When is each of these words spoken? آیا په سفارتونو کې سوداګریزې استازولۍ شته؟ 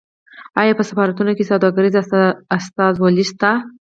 آیا 0.61 0.73
په 0.77 0.83
سفارتونو 0.89 1.31
کې 1.37 1.49
سوداګریزې 1.51 1.99
استازولۍ 2.57 3.25
شته؟ 3.31 3.51